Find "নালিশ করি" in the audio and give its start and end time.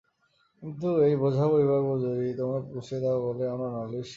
3.69-3.97